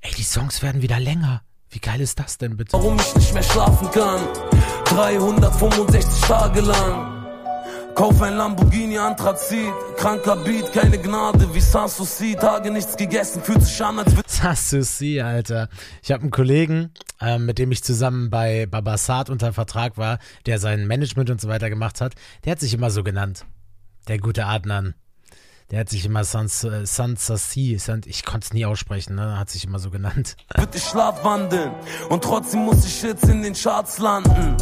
Ey, 0.00 0.12
die 0.16 0.22
Songs 0.22 0.62
werden 0.62 0.82
wieder 0.82 1.00
länger. 1.00 1.42
Wie 1.70 1.80
geil 1.80 2.00
ist 2.00 2.18
das 2.18 2.38
denn 2.38 2.56
bitte? 2.56 2.72
Warum 2.72 2.98
ich 2.98 3.14
nicht 3.14 3.34
mehr 3.34 3.42
schlafen 3.42 3.90
kann. 3.90 4.20
365 4.86 6.20
Tage 6.22 6.60
lang. 6.60 7.17
Kauf 7.98 8.22
ein 8.22 8.36
Lamborghini 8.36 8.96
Anthrazit, 8.96 9.72
kranker 9.96 10.36
Beat, 10.36 10.72
keine 10.72 10.98
Gnade, 10.98 11.52
wie 11.52 11.60
Sanssouci, 11.60 12.36
Tage 12.36 12.70
nichts 12.70 12.96
gegessen, 12.96 13.42
fühlt 13.42 13.60
sich 13.60 13.82
an, 13.82 13.98
als 13.98 14.14
würde... 14.14 14.28
Sanssouci, 14.28 15.20
Alter. 15.20 15.68
Ich 16.00 16.12
habe 16.12 16.22
einen 16.22 16.30
Kollegen, 16.30 16.92
ähm, 17.20 17.44
mit 17.44 17.58
dem 17.58 17.72
ich 17.72 17.82
zusammen 17.82 18.30
bei 18.30 18.66
Babasat 18.66 19.30
unter 19.30 19.52
Vertrag 19.52 19.98
war, 19.98 20.20
der 20.46 20.60
sein 20.60 20.86
Management 20.86 21.28
und 21.30 21.40
so 21.40 21.48
weiter 21.48 21.70
gemacht 21.70 22.00
hat, 22.00 22.14
der 22.44 22.52
hat 22.52 22.60
sich 22.60 22.72
immer 22.72 22.90
so 22.90 23.02
genannt. 23.02 23.46
Der 24.06 24.18
gute 24.18 24.46
Adnan. 24.46 24.94
Der 25.70 25.80
hat 25.80 25.90
sich 25.90 26.06
immer 26.06 26.24
Sansassi, 26.24 27.76
Sans, 27.78 28.06
ich 28.06 28.24
konnte 28.24 28.46
es 28.46 28.52
nie 28.54 28.64
aussprechen, 28.64 29.16
ne? 29.16 29.38
hat 29.38 29.50
sich 29.50 29.66
immer 29.66 29.78
so 29.78 29.90
genannt. 29.90 30.34
Ich 30.74 30.82
schlafwandeln 30.82 31.72
und 32.08 32.24
trotzdem 32.24 32.60
muss 32.60 32.86
ich 32.86 33.02
jetzt 33.02 33.24
in 33.24 33.42
den 33.42 33.52
Charts 33.52 33.98
landen. 33.98 34.56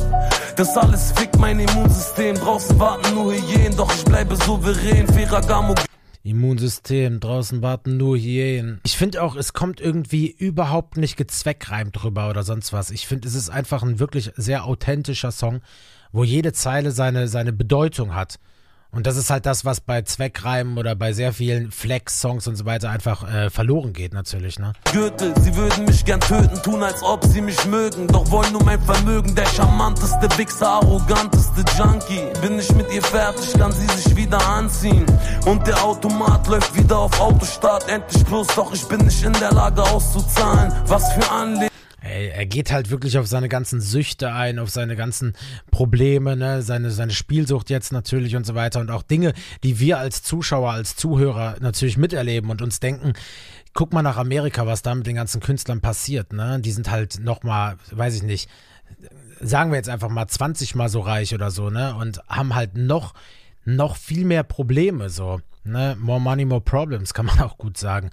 Das 0.57 0.77
alles 0.77 1.13
fickt 1.13 1.39
mein 1.39 1.61
Immunsystem, 1.61 2.35
draußen 2.35 2.81
warten 2.81 3.15
nur 3.15 3.33
Hyänen, 3.33 3.77
doch 3.77 3.95
ich 3.95 4.05
bleibe 4.05 4.35
souverän, 4.35 5.07
Ferragamo. 5.07 5.77
Immunsystem, 6.25 7.21
draußen 7.21 7.63
warten 7.63 7.99
nur 7.99 8.17
Hyänen. 8.17 8.81
Ich 8.83 8.97
finde 8.97 9.23
auch, 9.23 9.37
es 9.37 9.53
kommt 9.53 9.81
irgendwie 9.81 10.29
überhaupt 10.29 10.97
nicht 10.97 11.17
gezweckreimt 11.17 12.03
drüber 12.03 12.31
oder 12.31 12.43
sonst 12.43 12.73
was. 12.73 12.91
Ich 12.91 13.07
finde, 13.07 13.29
es 13.29 13.37
ist 13.37 13.49
einfach 13.49 13.85
ein 13.85 14.01
wirklich 14.01 14.33
sehr 14.35 14.65
authentischer 14.65 15.31
Song, 15.31 15.61
wo 16.11 16.25
jede 16.25 16.53
Zeile 16.53 16.91
seine, 16.91 17.29
seine 17.29 17.53
Bedeutung 17.53 18.17
hat. 18.17 18.41
Und 18.97 19.07
das 19.07 19.19
ist 19.19 19.29
halt 19.29 19.45
das, 19.45 19.67
was 19.67 19.83
bei 19.83 20.01
Zweckreimen 20.01 20.79
oder 20.79 20.95
bei 20.95 21.13
sehr 21.13 21.35
vielen 21.35 21.71
Flex-Songs 21.71 22.47
und 22.47 22.57
so 22.57 22.65
weiter 22.65 22.89
einfach 22.89 23.31
äh, 23.31 23.51
verloren 23.51 23.93
geht, 23.93 24.15
natürlich, 24.15 24.59
ne? 24.59 24.73
Gürtel, 24.91 25.35
sie 25.39 25.55
würden 25.55 25.85
mich 25.85 26.03
gern 26.07 26.19
töten, 26.19 26.63
tun 26.63 26.83
als 26.83 27.03
ob 27.03 27.23
sie 27.27 27.43
mich 27.43 27.63
mögen, 27.67 28.07
doch 28.07 28.31
wollen 28.31 28.51
nur 28.53 28.65
mein 28.65 28.81
Vermögen. 28.81 29.35
Der 29.35 29.45
charmanteste 29.45 30.27
Wichser, 30.39 30.69
arroganteste 30.69 31.63
Junkie. 31.77 32.23
Bin 32.41 32.59
ich 32.59 32.73
mit 32.73 32.91
ihr 32.91 33.03
fertig, 33.03 33.53
kann 33.59 33.71
sie 33.71 33.87
sich 33.87 34.17
wieder 34.17 34.43
anziehen. 34.49 35.05
Und 35.45 35.67
der 35.67 35.85
Automat 35.85 36.47
läuft 36.49 36.75
wieder 36.75 36.97
auf 36.97 37.21
Autostart, 37.21 37.91
endlich 37.91 38.25
bloß, 38.25 38.47
doch 38.57 38.73
ich 38.73 38.89
bin 38.89 39.05
nicht 39.05 39.23
in 39.23 39.35
der 39.35 39.53
Lage 39.53 39.83
auszuzahlen. 39.83 40.73
Was 40.87 41.13
für 41.13 41.31
Anliegen. 41.31 41.76
Ey, 42.07 42.29
er 42.29 42.47
geht 42.47 42.73
halt 42.73 42.91
wirklich 42.91 43.19
auf 43.19 43.27
seine 43.27 43.49
ganzen 43.49 43.81
Süchte 43.81 44.33
ein, 44.33 44.59
auf 44.59 44.71
seine 44.71 44.97
ganzen 44.97 45.35
Probleme, 45.71 46.37
ne, 46.37 46.63
seine, 46.63 46.91
seine 46.91 47.13
Spielsucht 47.13 47.71
jetzt 47.71 47.93
natürlich 47.93 48.37
und 48.37 48.47
so 48.47 48.55
weiter 48.55 48.81
und 48.81 48.91
auch 48.91 49.03
Dinge, 49.03 49.33
die 49.65 49.81
wir 49.81 49.99
als 49.99 50.23
Zuschauer, 50.23 50.71
als 50.71 50.97
Zuhörer 50.97 51.57
natürlich 51.61 51.97
miterleben 51.97 52.51
und 52.51 52.63
uns 52.63 52.81
denken, 52.81 53.15
guck 53.75 53.93
mal 53.93 54.03
nach 54.03 54.17
Amerika, 54.17 54.67
was 54.67 54.83
da 54.83 54.95
mit 54.95 55.07
den 55.07 55.17
ganzen 55.17 55.41
Künstlern 55.41 55.81
passiert, 55.81 56.33
ne? 56.33 56.61
Die 56.61 56.73
sind 56.73 56.91
halt 56.91 57.21
nochmal, 57.21 57.77
weiß 57.91 58.15
ich 58.15 58.23
nicht, 58.23 58.49
sagen 59.41 59.71
wir 59.71 59.77
jetzt 59.77 59.89
einfach 59.89 60.09
mal 60.09 60.27
20 60.27 60.75
mal 60.75 60.89
so 60.89 61.01
reich 61.01 61.35
oder 61.35 61.51
so, 61.51 61.71
ne? 61.71 61.95
Und 61.95 62.21
haben 62.29 62.55
halt 62.55 62.77
noch, 62.77 63.15
noch 63.65 63.97
viel 63.97 64.25
mehr 64.25 64.43
Probleme, 64.43 65.11
so, 65.11 65.41
ne? 65.65 65.97
More 66.01 66.21
money, 66.21 66.45
more 66.45 66.61
problems, 66.61 67.15
kann 67.15 67.27
man 67.27 67.41
auch 67.43 67.59
gut 67.59 67.77
sagen. 67.77 68.11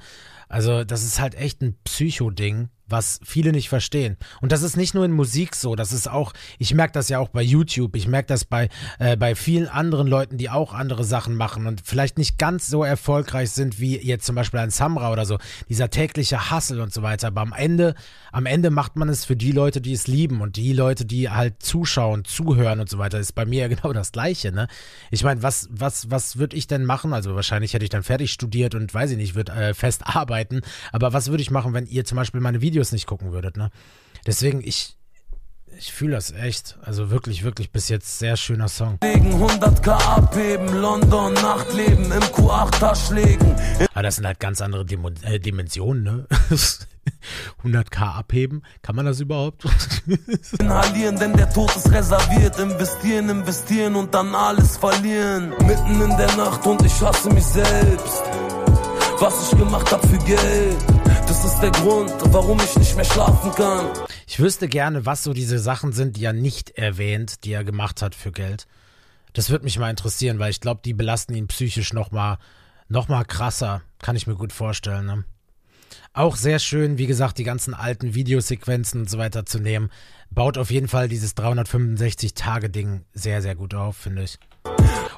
Also, 0.50 0.83
das 0.83 1.03
ist 1.03 1.19
halt 1.19 1.35
echt 1.35 1.62
ein 1.62 1.75
Psycho-Ding, 1.83 2.69
was 2.93 3.19
viele 3.23 3.51
nicht 3.51 3.69
verstehen. 3.69 4.17
Und 4.39 4.51
das 4.51 4.62
ist 4.62 4.77
nicht 4.77 4.93
nur 4.93 5.03
in 5.03 5.12
Musik 5.12 5.55
so, 5.55 5.75
das 5.75 5.91
ist 5.91 6.07
auch, 6.07 6.31
ich 6.59 6.75
merke 6.75 6.93
das 6.93 7.09
ja 7.09 7.17
auch 7.17 7.29
bei 7.29 7.41
YouTube, 7.41 7.95
ich 7.95 8.07
merke 8.07 8.27
das 8.27 8.45
bei, 8.45 8.69
äh, 9.00 9.17
bei 9.17 9.33
vielen 9.33 9.67
anderen 9.67 10.05
Leuten, 10.07 10.38
die 10.38 10.51
auch 10.51 10.73
andere 10.73 11.03
Sachen 11.03 11.35
machen 11.35 11.65
und 11.65 11.81
vielleicht 11.83 12.19
nicht 12.19 12.38
ganz 12.38 12.67
so 12.67 12.83
erfolgreich 12.83 13.50
sind 13.50 13.79
wie 13.79 13.97
jetzt 13.97 14.25
zum 14.25 14.35
Beispiel 14.35 14.59
ein 14.59 14.69
Samra 14.69 15.12
oder 15.12 15.25
so, 15.25 15.39
dieser 15.69 15.89
tägliche 15.89 16.51
Hassel 16.51 16.79
und 16.81 16.93
so 16.93 17.01
weiter. 17.01 17.27
Aber 17.27 17.41
am 17.41 17.53
Ende, 17.53 17.95
am 18.31 18.45
Ende 18.45 18.69
macht 18.69 18.95
man 18.95 19.09
es 19.09 19.25
für 19.25 19.35
die 19.35 19.51
Leute, 19.51 19.81
die 19.81 19.93
es 19.93 20.05
lieben 20.05 20.41
und 20.41 20.55
die 20.55 20.73
Leute, 20.73 21.05
die 21.05 21.29
halt 21.29 21.63
zuschauen, 21.63 22.25
zuhören 22.25 22.79
und 22.79 22.89
so 22.89 23.00
weiter. 23.00 23.19
ist 23.19 23.33
bei 23.33 23.45
mir 23.45 23.62
ja 23.62 23.67
genau 23.75 23.91
das 23.91 24.12
Gleiche, 24.12 24.51
ne? 24.51 24.67
Ich 25.09 25.23
meine, 25.23 25.41
was, 25.41 25.67
was, 25.71 26.12
was 26.12 26.38
würde 26.38 26.55
ich 26.55 26.67
denn 26.67 26.85
machen? 26.85 27.12
Also 27.12 27.33
wahrscheinlich 27.33 27.73
hätte 27.73 27.85
ich 27.85 27.89
dann 27.89 28.03
fertig 28.03 28.31
studiert 28.31 28.75
und 28.75 28.93
weiß 28.93 29.09
ich 29.09 29.17
nicht, 29.17 29.33
würde 29.33 29.51
äh, 29.51 29.73
fest 29.73 30.03
arbeiten. 30.05 30.62
Aber 30.91 31.12
was 31.12 31.29
würde 31.29 31.41
ich 31.41 31.50
machen, 31.50 31.73
wenn 31.73 31.88
ihr 31.88 32.05
zum 32.05 32.17
Beispiel 32.17 32.39
meine 32.39 32.62
Videos 32.62 32.82
nicht 32.91 33.07
gucken 33.07 33.31
würdet, 33.31 33.57
ne? 33.57 33.69
Deswegen, 34.25 34.61
ich, 34.61 34.97
ich 35.77 35.91
fühle 35.91 36.13
das 36.13 36.31
echt. 36.31 36.77
Also 36.81 37.09
wirklich, 37.09 37.43
wirklich 37.43 37.71
bis 37.71 37.89
jetzt 37.89 38.19
sehr 38.19 38.37
schöner 38.37 38.67
Song. 38.67 38.97
100k 39.01 39.91
abheben, 39.91 40.67
London, 40.79 41.33
Nachtleben, 41.33 42.11
im 42.11 42.21
Q8 42.21 42.79
Taschlegen. 42.79 43.55
Aber 43.93 44.03
das 44.03 44.15
sind 44.15 44.25
halt 44.25 44.39
ganz 44.39 44.61
andere 44.61 44.85
Dim 44.85 45.05
äh, 45.23 45.39
Dimensionen, 45.39 46.03
ne? 46.03 46.27
100k 47.63 48.01
abheben, 48.01 48.63
kann 48.81 48.95
man 48.95 49.05
das 49.05 49.19
überhaupt? 49.19 49.65
Inhalieren, 50.59 51.17
denn 51.17 51.35
der 51.35 51.49
Tod 51.49 51.75
ist 51.75 51.91
reserviert. 51.91 52.59
Investieren, 52.59 53.29
investieren 53.29 53.95
und 53.95 54.13
dann 54.13 54.33
alles 54.35 54.77
verlieren. 54.77 55.49
Mitten 55.65 56.01
in 56.01 56.17
der 56.17 56.35
Nacht 56.35 56.65
und 56.65 56.81
ich 56.85 57.01
hasse 57.01 57.29
mich 57.29 57.45
selbst. 57.45 58.23
Was 59.19 59.51
ich 59.51 59.57
gemacht 59.57 59.91
hab 59.91 60.05
für 60.05 60.17
Geld. 60.19 61.02
Das 61.27 61.45
ist 61.45 61.59
der 61.61 61.71
Grund, 61.71 62.11
warum 62.33 62.59
ich 62.59 62.75
nicht 62.75 62.95
mehr 62.95 63.05
schlafen 63.05 63.51
kann. 63.51 63.89
Ich 64.27 64.39
wüsste 64.39 64.67
gerne, 64.67 65.05
was 65.05 65.23
so 65.23 65.33
diese 65.33 65.57
Sachen 65.57 65.93
sind, 65.93 66.17
die 66.17 66.25
er 66.25 66.33
nicht 66.33 66.71
erwähnt, 66.71 67.43
die 67.43 67.53
er 67.53 67.63
gemacht 67.63 68.01
hat 68.01 68.13
für 68.13 68.31
Geld. 68.31 68.67
Das 69.33 69.49
würde 69.49 69.63
mich 69.63 69.79
mal 69.79 69.89
interessieren, 69.89 70.39
weil 70.39 70.51
ich 70.51 70.59
glaube, 70.59 70.81
die 70.83 70.93
belasten 70.93 71.33
ihn 71.33 71.47
psychisch 71.47 71.93
noch 71.93 72.11
mal, 72.11 72.37
noch 72.87 73.07
mal 73.07 73.23
krasser. 73.23 73.81
Kann 73.99 74.15
ich 74.15 74.27
mir 74.27 74.35
gut 74.35 74.51
vorstellen. 74.51 75.05
Ne? 75.05 75.23
Auch 76.13 76.35
sehr 76.35 76.59
schön, 76.59 76.97
wie 76.97 77.07
gesagt, 77.07 77.37
die 77.37 77.43
ganzen 77.43 77.73
alten 77.73 78.13
Videosequenzen 78.13 79.01
und 79.01 79.09
so 79.09 79.17
weiter 79.17 79.45
zu 79.45 79.59
nehmen. 79.59 79.89
Baut 80.29 80.57
auf 80.57 80.71
jeden 80.71 80.87
Fall 80.87 81.07
dieses 81.07 81.35
365-Tage-Ding 81.35 83.05
sehr, 83.13 83.41
sehr 83.41 83.55
gut 83.55 83.73
auf, 83.73 83.97
finde 83.97 84.23
ich. 84.23 84.37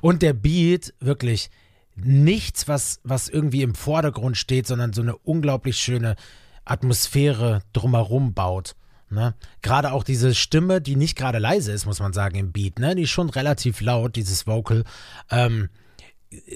Und 0.01 0.21
der 0.21 0.33
Beat, 0.33 0.93
wirklich, 0.99 1.49
nichts, 1.95 2.67
was, 2.67 2.99
was 3.03 3.29
irgendwie 3.29 3.61
im 3.61 3.75
Vordergrund 3.75 4.37
steht, 4.37 4.67
sondern 4.67 4.93
so 4.93 5.01
eine 5.01 5.15
unglaublich 5.17 5.77
schöne 5.77 6.15
Atmosphäre 6.65 7.61
drumherum 7.73 8.33
baut. 8.33 8.75
Ne? 9.09 9.35
Gerade 9.61 9.91
auch 9.93 10.03
diese 10.03 10.33
Stimme, 10.33 10.81
die 10.81 10.95
nicht 10.95 11.15
gerade 11.15 11.37
leise 11.37 11.71
ist, 11.71 11.85
muss 11.85 11.99
man 11.99 12.11
sagen, 12.11 12.35
im 12.37 12.51
Beat, 12.51 12.79
ne? 12.79 12.95
Die 12.95 13.03
ist 13.03 13.11
schon 13.11 13.29
relativ 13.29 13.81
laut, 13.81 14.15
dieses 14.15 14.47
Vocal. 14.47 14.83
Ähm, 15.29 15.69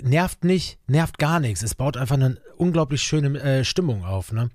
nervt 0.01 0.43
nicht, 0.43 0.79
nervt 0.88 1.19
gar 1.19 1.39
nichts. 1.39 1.62
Es 1.62 1.75
baut 1.75 1.96
einfach 1.96 2.15
eine 2.15 2.38
unglaublich 2.58 3.03
schöne 3.03 3.39
äh, 3.39 3.63
Stimmung 3.63 4.03
auf, 4.03 4.31
ne? 4.31 4.50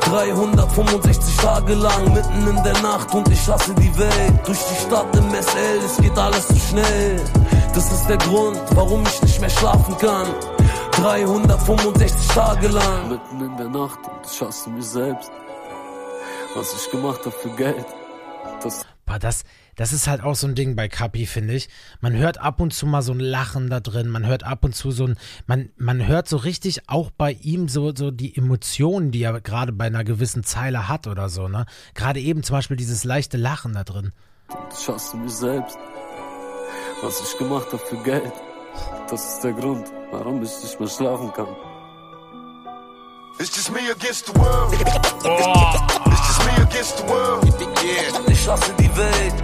365 0.00 1.36
Tage 1.36 1.74
lang 1.74 2.12
mitten 2.12 2.48
in 2.48 2.62
der 2.62 2.80
Nacht 2.82 3.14
und 3.14 3.28
ich 3.28 3.46
hasse 3.48 3.74
die 3.74 3.96
Welt. 3.98 4.46
Durch 4.46 4.58
die 4.58 4.86
Stadt 4.86 5.14
im 5.16 5.30
SL, 5.30 5.84
es 5.84 5.96
geht 5.98 6.18
alles 6.18 6.48
zu 6.48 6.56
schnell. 6.56 7.20
Das 7.74 7.92
ist 7.92 8.06
der 8.06 8.18
Grund, 8.18 8.60
warum 8.76 9.02
ich 9.02 9.20
nicht 9.22 9.40
mehr 9.40 9.50
schlafen 9.50 9.98
kann. 9.98 10.28
365 10.92 12.28
Tage 12.28 12.68
lang. 12.68 13.08
Mitten 13.08 13.40
in 13.44 13.56
der 13.56 13.68
Nacht 13.68 13.98
und 13.98 14.24
ich 14.24 14.40
hasse 14.40 14.70
mich 14.70 14.84
selbst. 14.84 15.28
Was 16.54 16.72
ich 16.72 16.90
gemacht 16.92 17.18
habe 17.24 17.32
für 17.32 17.50
Geld. 17.50 17.84
Das, 18.62 18.86
das, 19.18 19.42
das 19.74 19.92
ist 19.92 20.06
halt 20.06 20.22
auch 20.22 20.36
so 20.36 20.46
ein 20.46 20.54
Ding 20.54 20.76
bei 20.76 20.86
Kapi, 20.86 21.26
finde 21.26 21.54
ich. 21.54 21.68
Man 22.00 22.14
hört 22.16 22.38
ab 22.38 22.60
und 22.60 22.72
zu 22.72 22.86
mal 22.86 23.02
so 23.02 23.12
ein 23.12 23.18
Lachen 23.18 23.68
da 23.70 23.80
drin, 23.80 24.08
man 24.08 24.24
hört 24.24 24.44
ab 24.44 24.64
und 24.64 24.76
zu 24.76 24.92
so 24.92 25.06
ein, 25.06 25.16
man, 25.48 25.70
man 25.76 26.06
hört 26.06 26.28
so 26.28 26.36
richtig 26.36 26.88
auch 26.88 27.10
bei 27.10 27.32
ihm 27.32 27.68
so, 27.68 27.92
so 27.92 28.12
die 28.12 28.36
Emotionen, 28.36 29.10
die 29.10 29.24
er 29.24 29.40
gerade 29.40 29.72
bei 29.72 29.86
einer 29.86 30.04
gewissen 30.04 30.44
Zeile 30.44 30.88
hat 30.88 31.08
oder 31.08 31.28
so, 31.28 31.48
ne? 31.48 31.66
Gerade 31.94 32.20
eben 32.20 32.44
zum 32.44 32.54
Beispiel 32.54 32.76
dieses 32.76 33.02
leichte 33.02 33.36
Lachen 33.36 33.72
da 33.72 33.82
drin. 33.82 34.12
Ich 34.70 34.88
hasse 34.88 35.16
mich 35.16 35.32
selbst. 35.32 35.76
Was 37.02 37.20
ich 37.20 37.38
gemacht 37.38 37.66
habe 37.72 37.78
für 37.78 37.96
Geld. 37.98 38.32
Das 39.08 39.34
ist 39.34 39.44
der 39.44 39.52
Grund, 39.52 39.86
warum 40.10 40.42
ich 40.42 40.50
nicht 40.62 40.80
mehr 40.80 40.88
schlafen 40.88 41.32
kann. 41.32 41.54
It's 43.38 43.54
just 43.54 43.70
me 43.72 43.90
against 43.90 44.26
the 44.26 44.34
world. 44.38 44.74
Oh. 45.24 45.74
It's 46.06 46.26
just 46.28 46.44
me 46.46 46.62
against 46.62 46.98
the 46.98 47.04
world. 47.08 47.44
Yeah. 47.84 48.30
Ich 48.30 48.48
hasse 48.48 48.72
die 48.78 48.96
Welt. 48.96 49.34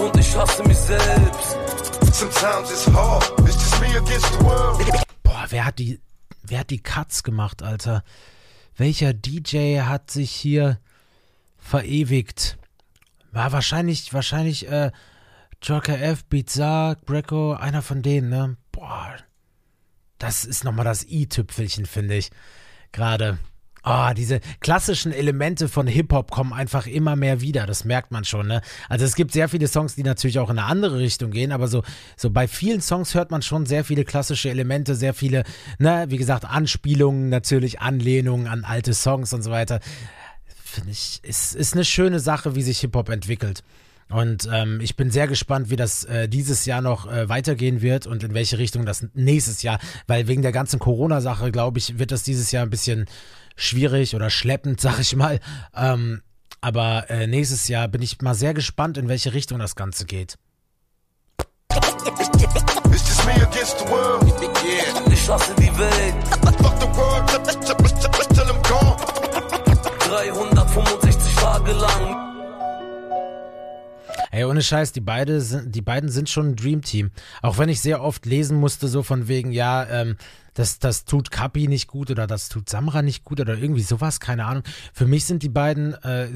Und 0.00 0.16
ich 0.16 0.36
hasse 0.36 0.62
mich 0.64 0.78
selbst. 0.78 1.56
Sometimes 2.12 2.70
it's 2.70 2.86
hard. 2.86 3.24
It's 3.40 3.54
just 3.54 3.80
me 3.80 3.96
against 3.96 4.32
the 4.32 4.44
world. 4.44 5.06
Boah, 5.22 5.46
wer 5.50 5.66
hat 5.66 5.78
die, 5.78 6.00
wer 6.42 6.60
hat 6.60 6.70
die 6.70 6.82
Cuts 6.82 7.22
gemacht, 7.22 7.62
Alter? 7.62 8.02
Welcher 8.76 9.12
DJ 9.12 9.80
hat 9.80 10.10
sich 10.10 10.30
hier 10.32 10.78
verewigt? 11.58 12.56
War 13.30 13.52
wahrscheinlich, 13.52 14.12
wahrscheinlich, 14.14 14.68
äh, 14.68 14.90
Joker 15.62 16.00
F, 16.00 16.24
Bizarre, 16.24 16.96
Greco, 17.04 17.54
einer 17.54 17.82
von 17.82 18.02
denen, 18.02 18.28
ne? 18.28 18.56
Boah, 18.72 19.16
das 20.18 20.44
ist 20.44 20.64
nochmal 20.64 20.84
das 20.84 21.04
i-Tüpfelchen, 21.04 21.86
finde 21.86 22.16
ich. 22.16 22.30
Gerade. 22.92 23.38
Oh, 23.84 24.10
diese 24.14 24.40
klassischen 24.60 25.12
Elemente 25.12 25.68
von 25.68 25.86
Hip-Hop 25.86 26.30
kommen 26.30 26.52
einfach 26.52 26.86
immer 26.86 27.16
mehr 27.16 27.40
wieder, 27.40 27.64
das 27.64 27.84
merkt 27.84 28.10
man 28.10 28.24
schon, 28.24 28.48
ne? 28.48 28.60
Also 28.88 29.04
es 29.04 29.14
gibt 29.14 29.32
sehr 29.32 29.48
viele 29.48 29.68
Songs, 29.68 29.94
die 29.94 30.02
natürlich 30.02 30.40
auch 30.40 30.50
in 30.50 30.58
eine 30.58 30.68
andere 30.68 30.98
Richtung 30.98 31.30
gehen, 31.30 31.52
aber 31.52 31.68
so, 31.68 31.84
so 32.16 32.30
bei 32.30 32.48
vielen 32.48 32.80
Songs 32.80 33.14
hört 33.14 33.30
man 33.30 33.40
schon 33.40 33.66
sehr 33.66 33.84
viele 33.84 34.04
klassische 34.04 34.50
Elemente, 34.50 34.94
sehr 34.94 35.14
viele, 35.14 35.44
ne, 35.78 36.06
wie 36.08 36.18
gesagt, 36.18 36.44
Anspielungen, 36.44 37.28
natürlich 37.28 37.80
Anlehnungen 37.80 38.48
an 38.48 38.64
alte 38.64 38.94
Songs 38.94 39.32
und 39.32 39.42
so 39.42 39.52
weiter. 39.52 39.80
Finde 40.64 40.90
ich, 40.90 41.20
ist, 41.22 41.54
ist 41.54 41.72
eine 41.74 41.84
schöne 41.84 42.20
Sache, 42.20 42.56
wie 42.56 42.62
sich 42.62 42.80
Hip-Hop 42.80 43.08
entwickelt. 43.08 43.62
Und 44.10 44.48
ähm, 44.50 44.80
ich 44.80 44.96
bin 44.96 45.10
sehr 45.10 45.28
gespannt, 45.28 45.68
wie 45.70 45.76
das 45.76 46.04
äh, 46.04 46.28
dieses 46.28 46.64
Jahr 46.64 46.80
noch 46.80 47.10
äh, 47.10 47.28
weitergehen 47.28 47.82
wird 47.82 48.06
und 48.06 48.24
in 48.24 48.32
welche 48.32 48.58
Richtung 48.58 48.86
das 48.86 49.06
nächstes 49.14 49.62
Jahr, 49.62 49.78
weil 50.06 50.28
wegen 50.28 50.42
der 50.42 50.52
ganzen 50.52 50.78
Corona-Sache, 50.78 51.52
glaube 51.52 51.78
ich, 51.78 51.98
wird 51.98 52.10
das 52.10 52.22
dieses 52.22 52.50
Jahr 52.50 52.64
ein 52.64 52.70
bisschen 52.70 53.06
schwierig 53.56 54.14
oder 54.14 54.30
schleppend, 54.30 54.80
sag 54.80 54.98
ich 54.98 55.14
mal. 55.14 55.40
Ähm, 55.74 56.22
aber 56.60 57.10
äh, 57.10 57.26
nächstes 57.26 57.68
Jahr 57.68 57.86
bin 57.88 58.02
ich 58.02 58.20
mal 58.22 58.34
sehr 58.34 58.54
gespannt, 58.54 58.96
in 58.96 59.08
welche 59.08 59.34
Richtung 59.34 59.58
das 59.58 59.76
Ganze 59.76 60.06
geht. 60.06 60.36
Ich 65.10 65.28
hasse 65.28 65.54
die 65.58 65.78
Welt. 65.78 66.14
365 70.08 71.34
Tage 71.34 71.72
lang 71.72 72.27
Ey, 74.30 74.44
ohne 74.44 74.62
Scheiß, 74.62 74.92
die, 74.92 75.00
beide 75.00 75.40
sind, 75.40 75.74
die 75.74 75.82
beiden 75.82 76.10
sind 76.10 76.28
schon 76.28 76.48
ein 76.48 76.56
Dreamteam. 76.56 77.10
Auch 77.42 77.58
wenn 77.58 77.68
ich 77.68 77.80
sehr 77.80 78.02
oft 78.02 78.26
lesen 78.26 78.58
musste, 78.58 78.88
so 78.88 79.02
von 79.02 79.28
wegen, 79.28 79.52
ja, 79.52 79.86
ähm, 79.88 80.16
das, 80.54 80.78
das 80.78 81.04
tut 81.04 81.30
Kapi 81.30 81.68
nicht 81.68 81.86
gut 81.86 82.10
oder 82.10 82.26
das 82.26 82.48
tut 82.48 82.68
Samra 82.68 83.02
nicht 83.02 83.24
gut 83.24 83.40
oder 83.40 83.56
irgendwie 83.56 83.82
sowas, 83.82 84.20
keine 84.20 84.44
Ahnung. 84.44 84.64
Für 84.92 85.06
mich 85.06 85.24
sind 85.24 85.42
die 85.42 85.48
beiden, 85.48 85.94
äh, 86.02 86.28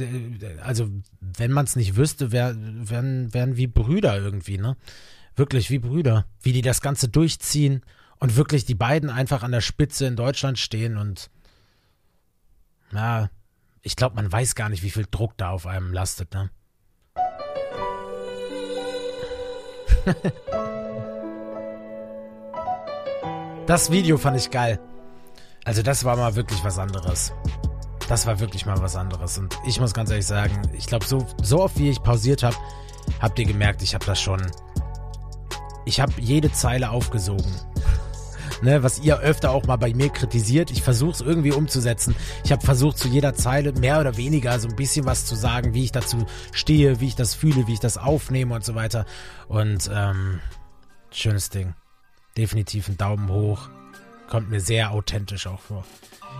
also 0.62 0.88
wenn 1.20 1.50
man 1.50 1.64
es 1.64 1.76
nicht 1.76 1.96
wüsste, 1.96 2.32
wär, 2.32 2.54
wären, 2.56 3.34
wären 3.34 3.56
wie 3.56 3.66
Brüder 3.66 4.16
irgendwie, 4.16 4.58
ne? 4.58 4.76
wirklich 5.36 5.70
wie 5.70 5.78
Brüder, 5.78 6.26
wie 6.42 6.52
die 6.52 6.62
das 6.62 6.80
Ganze 6.80 7.08
durchziehen 7.08 7.82
und 8.18 8.36
wirklich 8.36 8.64
die 8.64 8.74
beiden 8.74 9.10
einfach 9.10 9.42
an 9.42 9.52
der 9.52 9.60
Spitze 9.60 10.06
in 10.06 10.16
Deutschland 10.16 10.58
stehen 10.58 10.96
und 10.96 11.30
ja, 12.92 13.30
ich 13.80 13.96
glaube, 13.96 14.16
man 14.16 14.30
weiß 14.30 14.54
gar 14.54 14.68
nicht, 14.68 14.82
wie 14.82 14.90
viel 14.90 15.06
Druck 15.10 15.36
da 15.36 15.50
auf 15.50 15.66
einem 15.66 15.92
lastet, 15.92 16.34
ne? 16.34 16.50
das 23.66 23.90
Video 23.90 24.18
fand 24.18 24.36
ich 24.36 24.50
geil. 24.50 24.78
Also 25.64 25.82
das 25.82 26.04
war 26.04 26.16
mal 26.16 26.34
wirklich 26.34 26.62
was 26.64 26.78
anderes. 26.78 27.32
Das 28.08 28.26
war 28.26 28.40
wirklich 28.40 28.66
mal 28.66 28.80
was 28.80 28.96
anderes. 28.96 29.38
Und 29.38 29.56
ich 29.66 29.80
muss 29.80 29.94
ganz 29.94 30.10
ehrlich 30.10 30.26
sagen, 30.26 30.60
ich 30.72 30.86
glaube, 30.86 31.06
so, 31.06 31.24
so 31.42 31.60
oft 31.60 31.78
wie 31.78 31.88
ich 31.88 32.02
pausiert 32.02 32.42
habe, 32.42 32.56
habt 33.20 33.38
ihr 33.38 33.46
gemerkt, 33.46 33.82
ich 33.82 33.94
habe 33.94 34.04
das 34.04 34.20
schon. 34.20 34.44
Ich 35.84 36.00
habe 36.00 36.12
jede 36.18 36.52
Zeile 36.52 36.90
aufgesogen. 36.90 37.54
Ne, 38.62 38.84
was 38.84 39.00
ihr 39.00 39.18
öfter 39.18 39.50
auch 39.50 39.66
mal 39.66 39.76
bei 39.76 39.92
mir 39.92 40.08
kritisiert. 40.08 40.70
Ich 40.70 40.82
versuche 40.82 41.10
es 41.10 41.20
irgendwie 41.20 41.50
umzusetzen. 41.50 42.14
Ich 42.44 42.52
habe 42.52 42.64
versucht, 42.64 42.96
zu 42.96 43.08
jeder 43.08 43.34
Zeile 43.34 43.72
mehr 43.72 43.98
oder 43.98 44.16
weniger 44.16 44.58
so 44.60 44.68
ein 44.68 44.76
bisschen 44.76 45.04
was 45.04 45.26
zu 45.26 45.34
sagen, 45.34 45.74
wie 45.74 45.82
ich 45.82 45.90
dazu 45.90 46.26
stehe, 46.52 47.00
wie 47.00 47.08
ich 47.08 47.16
das 47.16 47.34
fühle, 47.34 47.66
wie 47.66 47.72
ich 47.72 47.80
das 47.80 47.98
aufnehme 47.98 48.54
und 48.54 48.64
so 48.64 48.76
weiter. 48.76 49.04
Und 49.48 49.90
ähm, 49.92 50.38
schönes 51.10 51.50
Ding. 51.50 51.74
Definitiv 52.36 52.88
ein 52.88 52.96
Daumen 52.96 53.28
hoch. 53.30 53.68
Kommt 54.28 54.48
mir 54.48 54.60
sehr 54.60 54.92
authentisch 54.92 55.48
auch 55.48 55.60
vor. 55.60 55.84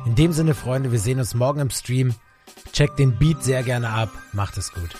In 0.06 0.14
dem 0.14 0.32
Sinne, 0.32 0.54
Freunde, 0.54 0.92
wir 0.92 1.00
sehen 1.00 1.18
uns 1.18 1.34
morgen 1.34 1.60
im 1.60 1.70
Stream. 1.70 2.14
Checkt 2.72 3.00
den 3.00 3.18
Beat 3.18 3.42
sehr 3.42 3.64
gerne 3.64 3.90
ab. 3.90 4.10
Macht 4.32 4.56
es 4.56 4.72
gut. 4.72 4.90